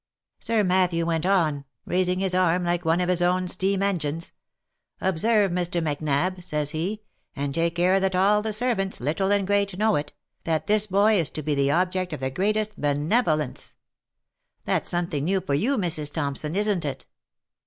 "Sir 0.39 0.63
Matthew 0.63 1.05
went 1.05 1.27
on, 1.27 1.63
raising 1.85 2.17
his 2.17 2.33
arm 2.33 2.63
like 2.63 2.83
one 2.83 2.99
of 3.01 3.07
his 3.07 3.21
own 3.21 3.47
steem 3.47 3.83
engines,' 3.83 4.31
Observe, 5.09 5.51
Mr. 5.51 5.79
Macnab,' 5.79 6.43
says 6.43 6.71
he,' 6.71 7.03
and 7.35 7.53
take 7.53 7.75
care 7.75 7.99
that 7.99 8.15
all 8.15 8.41
the 8.41 8.51
servants, 8.51 8.99
little 8.99 9.31
and 9.31 9.45
great, 9.45 9.77
know 9.77 9.95
it, 9.95 10.11
that 10.43 10.65
this 10.65 10.87
boy 10.87 11.19
is 11.19 11.29
to 11.29 11.43
be 11.43 11.53
the 11.53 11.69
object 11.69 12.13
of 12.13 12.19
the 12.19 12.31
greatest 12.31 12.81
benevolence/ 12.81 13.75
That's 14.65 14.89
something 14.89 15.23
new 15.23 15.39
for 15.39 15.53
you, 15.53 15.77
Mrs. 15.77 16.11
Thompson, 16.11 16.55
isn't 16.55 16.83
it?" 16.83 17.05